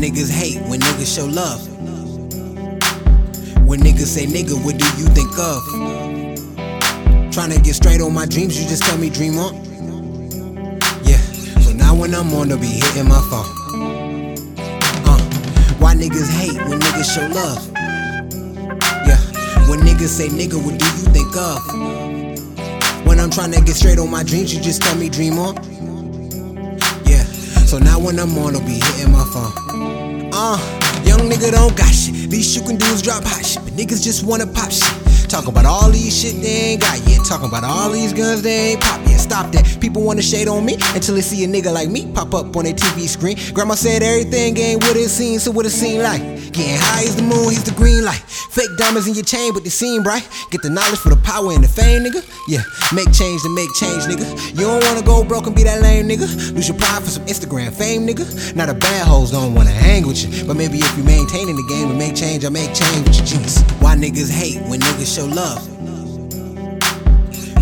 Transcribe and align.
niggas 0.00 0.30
hate 0.30 0.62
when 0.62 0.80
niggas 0.80 1.14
show 1.14 1.26
love? 1.26 1.60
When 3.68 3.80
niggas 3.80 4.06
say 4.06 4.24
nigga, 4.24 4.56
what 4.64 4.78
do 4.78 4.86
you 4.96 5.06
think 5.12 5.30
of? 5.38 5.62
Tryna 7.30 7.62
get 7.62 7.74
straight 7.74 8.00
on 8.00 8.14
my 8.14 8.24
dreams, 8.24 8.58
you 8.60 8.66
just 8.66 8.82
tell 8.82 8.96
me 8.96 9.10
dream 9.10 9.36
on. 9.36 9.54
Yeah, 11.04 11.20
so 11.60 11.72
now 11.74 11.94
when 11.94 12.14
I'm 12.14 12.32
on, 12.32 12.48
they'll 12.48 12.58
be 12.58 12.66
hitting 12.66 13.08
my 13.08 13.20
phone. 13.28 13.44
Uh, 15.04 15.20
why 15.78 15.94
niggas 15.94 16.30
hate 16.30 16.56
when 16.66 16.80
niggas 16.80 17.14
show 17.14 17.26
love? 17.28 17.70
Yeah, 19.06 19.20
when 19.68 19.80
niggas 19.80 20.08
say 20.08 20.28
nigga, 20.28 20.56
what 20.64 20.78
do 20.78 20.86
you 20.86 21.12
think 21.12 21.36
of? 21.36 23.06
When 23.06 23.20
I'm 23.20 23.30
trying 23.30 23.52
to 23.52 23.60
get 23.60 23.76
straight 23.76 23.98
on 23.98 24.10
my 24.10 24.22
dreams, 24.22 24.54
you 24.54 24.62
just 24.62 24.80
tell 24.80 24.96
me 24.96 25.10
dream 25.10 25.38
on. 25.38 25.56
So 27.70 27.78
now 27.78 28.00
when 28.00 28.18
I'm 28.18 28.36
on, 28.36 28.56
I'll 28.56 28.66
be 28.66 28.80
hitting 28.82 29.12
my 29.12 29.22
phone. 29.32 30.30
Uh, 30.34 30.58
young 31.04 31.30
nigga 31.30 31.52
don't 31.52 31.76
got 31.76 31.94
shit. 31.94 32.28
Least 32.28 32.56
you 32.56 32.66
can 32.66 32.74
do 32.74 32.84
is 32.86 33.00
drop 33.00 33.22
hot 33.22 33.46
shit, 33.46 33.62
but 33.62 33.74
niggas 33.74 34.02
just 34.02 34.24
wanna 34.24 34.48
pop 34.48 34.72
shit. 34.72 34.99
Talk 35.30 35.46
about 35.46 35.64
all 35.64 35.88
these 35.90 36.20
shit 36.20 36.42
they 36.42 36.74
ain't 36.74 36.82
got 36.82 36.98
yet. 37.06 37.24
Talking 37.24 37.46
about 37.46 37.62
all 37.62 37.90
these 37.90 38.12
guns 38.12 38.42
they 38.42 38.72
ain't 38.72 38.80
pop 38.80 39.00
yet. 39.06 39.20
Stop 39.20 39.52
that. 39.52 39.78
People 39.80 40.02
wanna 40.02 40.22
shade 40.22 40.48
on 40.48 40.64
me 40.64 40.74
until 40.92 41.14
they 41.14 41.20
see 41.20 41.44
a 41.44 41.46
nigga 41.46 41.72
like 41.72 41.88
me 41.88 42.10
pop 42.12 42.34
up 42.34 42.56
on 42.56 42.64
their 42.64 42.74
TV 42.74 43.06
screen. 43.06 43.36
Grandma 43.54 43.74
said 43.74 44.02
everything 44.02 44.58
ain't 44.58 44.82
what 44.82 44.96
it 44.96 45.08
seems, 45.08 45.44
so 45.44 45.52
what 45.52 45.64
it 45.66 45.70
seem 45.70 46.02
like. 46.02 46.20
Getting 46.50 46.78
high 46.82 47.04
as 47.04 47.14
the 47.14 47.22
moon, 47.22 47.50
he's 47.54 47.62
the 47.62 47.70
green 47.70 48.04
light. 48.04 48.18
Fake 48.50 48.70
diamonds 48.76 49.06
in 49.06 49.14
your 49.14 49.22
chain, 49.22 49.52
but 49.54 49.62
they 49.62 49.70
seem 49.70 50.02
bright. 50.02 50.28
Get 50.50 50.62
the 50.62 50.70
knowledge 50.70 50.98
for 50.98 51.10
the 51.10 51.20
power 51.22 51.52
and 51.52 51.62
the 51.62 51.68
fame, 51.68 52.02
nigga. 52.02 52.26
Yeah, 52.48 52.66
make 52.92 53.12
change 53.12 53.42
to 53.42 53.54
make 53.54 53.70
change, 53.78 54.10
nigga. 54.10 54.26
You 54.58 54.66
don't 54.66 54.82
wanna 54.82 55.02
go 55.02 55.22
broke 55.22 55.46
and 55.46 55.54
be 55.54 55.62
that 55.62 55.80
lame, 55.80 56.08
nigga. 56.08 56.26
Lose 56.52 56.66
your 56.66 56.76
pride 56.76 57.04
for 57.04 57.10
some 57.10 57.24
Instagram 57.26 57.72
fame, 57.72 58.04
nigga. 58.04 58.26
Now 58.56 58.66
the 58.66 58.74
bad 58.74 59.06
hoes 59.06 59.30
don't 59.30 59.54
wanna 59.54 59.70
hang 59.70 60.08
with 60.08 60.26
you, 60.26 60.44
but 60.44 60.56
maybe 60.56 60.78
if 60.78 60.98
you 60.98 61.04
maintaining 61.04 61.54
the 61.54 61.66
game 61.68 61.88
and 61.88 61.98
make 61.98 62.16
change, 62.16 62.44
I 62.44 62.48
make 62.48 62.74
change 62.74 63.06
with 63.06 63.16
your 63.16 63.26
jeans. 63.26 63.62
Why 63.78 63.94
niggas 63.94 64.30
hate 64.30 64.60
when 64.66 64.80
niggas 64.80 65.14
show 65.14 65.19
love? 65.26 65.66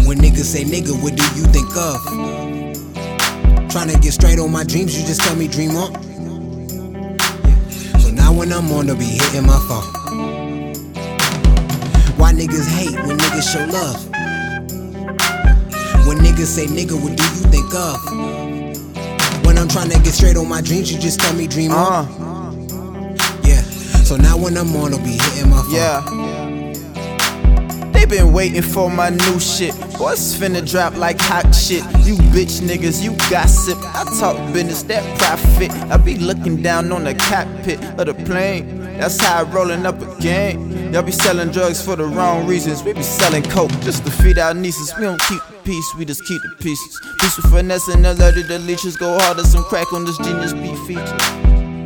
When 0.07 0.19
niggas 0.19 0.45
say 0.45 0.65
nigga, 0.65 1.01
what 1.03 1.17
do 1.17 1.23
you 1.37 1.45
think 1.53 1.69
of? 1.77 1.97
Tryna 3.71 4.01
get 4.03 4.13
straight 4.15 4.39
on 4.39 4.51
my 4.51 4.65
dreams, 4.65 4.99
you 4.99 5.07
just 5.07 5.21
tell 5.21 5.37
me 5.37 5.47
dream 5.49 5.71
on. 5.77 5.93
So 8.01 8.11
now 8.11 8.33
when 8.33 8.53
I'm 8.53 8.71
on, 8.73 8.87
they'll 8.87 8.97
be 8.97 9.05
hitting 9.05 9.47
my 9.47 9.59
phone. 9.69 9.85
Why 12.17 12.33
niggas 12.33 12.69
hate 12.69 12.95
when 13.07 13.19
niggas 13.19 13.53
show 13.53 13.65
love? 13.67 14.09
When 16.07 16.19
niggas 16.19 16.47
say 16.47 16.67
nigga, 16.67 16.95
what 17.01 17.17
do 17.17 17.23
you 17.23 17.45
think 17.53 17.75
of? 17.75 19.45
When 19.45 19.59
I'm 19.59 19.69
tryna 19.69 20.03
get 20.03 20.15
straight 20.15 20.37
on 20.37 20.49
my 20.49 20.61
dreams, 20.63 20.91
you 20.93 20.99
just 20.99 21.21
tell 21.21 21.35
me 21.35 21.47
dream 21.47 21.73
on. 21.73 22.07
Uh, 22.07 23.37
Yeah. 23.45 23.61
So 24.05 24.17
now 24.17 24.37
when 24.39 24.57
I'm 24.57 24.75
on, 24.77 24.91
they'll 24.93 25.01
be 25.05 25.19
hitting 25.19 25.51
my 25.51 25.63
phone. 25.63 25.73
yeah. 25.75 26.48
Been 28.09 28.33
waiting 28.33 28.63
for 28.63 28.91
my 28.91 29.11
new 29.11 29.39
shit. 29.39 29.75
Boys 29.99 30.35
finna 30.35 30.67
drop 30.67 30.97
like 30.97 31.21
hot 31.21 31.55
shit. 31.55 31.83
You 32.07 32.15
bitch 32.33 32.63
niggas, 32.63 33.03
you 33.05 33.11
gossip. 33.29 33.77
I 33.95 34.05
talk 34.19 34.37
business, 34.55 34.83
that 34.85 35.05
profit. 35.19 35.71
I 35.91 35.99
be 35.99 36.17
looking 36.17 36.63
down 36.63 36.91
on 36.91 37.05
the 37.05 37.15
cockpit 37.15 37.85
of 37.99 38.07
the 38.07 38.15
plane. 38.25 38.79
That's 38.99 39.23
how 39.23 39.41
I 39.41 39.43
rollin' 39.43 39.85
up 39.85 40.01
a 40.01 40.21
game. 40.23 40.93
Y'all 40.95 41.03
be 41.03 41.13
selling 41.13 41.51
drugs 41.51 41.85
for 41.85 41.97
the 41.97 42.07
wrong 42.07 42.47
reasons. 42.47 42.83
We 42.83 42.95
be 42.95 43.03
selling 43.03 43.43
coke 43.43 43.73
just 43.83 44.07
to 44.07 44.11
feed 44.11 44.39
our 44.39 44.55
nieces. 44.55 44.91
We 44.97 45.03
don't 45.03 45.21
keep 45.21 45.43
the 45.47 45.59
peace, 45.65 45.95
we 45.99 46.07
just 46.07 46.25
keep 46.25 46.41
the 46.41 46.65
pieces. 46.65 47.01
Piece 47.21 47.37
with 47.37 47.53
finesse 47.53 47.89
and 47.89 48.07
alerted 48.07 48.49
the 48.49 48.59
leeches. 48.61 48.97
Go 48.97 49.19
harder, 49.19 49.45
some 49.45 49.65
crack 49.65 49.93
on 49.93 50.07
this 50.07 50.17
genius 50.17 50.55
beat 50.55 50.79
feature. 50.87 51.19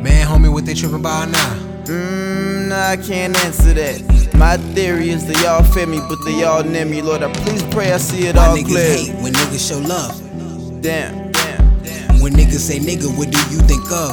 Man, 0.01 0.25
homie, 0.25 0.51
what 0.51 0.65
they 0.65 0.73
tripping 0.73 1.01
about 1.01 1.27
now? 1.27 1.55
Mmm, 1.83 2.69
nah, 2.69 2.91
I 2.91 2.95
can't 2.95 3.35
answer 3.43 3.73
that. 3.73 4.22
My 4.35 4.57
theory 4.75 5.09
is 5.09 5.25
they 5.25 5.45
all 5.47 5.63
fear 5.63 5.87
me, 5.87 5.99
but 6.09 6.19
they 6.25 6.43
all 6.43 6.63
near 6.63 6.85
me. 6.85 7.01
Lord, 7.01 7.23
I 7.23 7.31
please 7.31 7.63
pray 7.63 7.93
I 7.93 7.97
see 7.97 8.27
it 8.27 8.35
Why 8.35 8.47
all 8.47 8.57
niggas 8.57 8.65
clear. 8.67 8.97
hate 8.97 9.15
when 9.21 9.33
niggas 9.33 9.69
show 9.69 9.79
love? 9.79 10.81
Damn, 10.81 11.31
damn, 11.31 11.81
damn. 11.83 12.19
When 12.21 12.33
niggas 12.33 12.59
say 12.59 12.79
nigga, 12.79 13.15
what 13.17 13.31
do 13.31 13.37
you 13.53 13.59
think 13.61 13.83
of? 13.91 14.11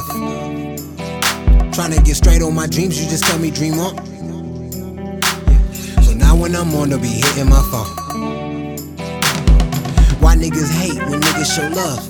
Tryna 1.73 2.03
get 2.05 2.15
straight 2.15 2.41
on 2.41 2.53
my 2.55 2.67
dreams, 2.67 3.01
you 3.01 3.09
just 3.09 3.23
tell 3.25 3.39
me 3.39 3.51
dream 3.51 3.73
on. 3.79 3.95
So 6.03 6.13
now 6.13 6.35
when 6.35 6.55
I'm 6.55 6.73
on, 6.75 6.89
they'll 6.89 6.99
be 6.99 7.07
hitting 7.07 7.49
my 7.49 7.61
phone. 7.71 7.87
Why 10.21 10.35
niggas 10.35 10.71
hate 10.71 10.97
when 11.09 11.19
niggas 11.19 11.55
show 11.55 11.67
love? 11.75 12.09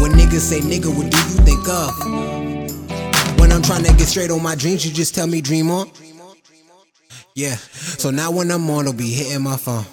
When 0.00 0.12
niggas 0.12 0.40
say 0.40 0.60
nigga, 0.60 0.94
what 0.96 1.10
do 1.10 1.16
you 1.18 1.44
think 1.44 1.68
of? 1.68 1.90
When 3.42 3.50
I'm 3.50 3.60
tryna 3.60 3.98
get 3.98 4.06
straight 4.06 4.30
on 4.30 4.40
my 4.40 4.54
dreams, 4.54 4.86
you 4.86 4.92
just 4.92 5.16
tell 5.16 5.26
me 5.26 5.40
dream 5.40 5.68
on. 5.68 5.90
Yeah. 7.34 7.56
So 7.56 8.10
now 8.12 8.30
when 8.30 8.52
I'm 8.52 8.70
on, 8.70 8.86
I'll 8.86 8.92
be 8.92 9.10
hitting 9.10 9.42
my 9.42 9.56
phone. 9.56 9.84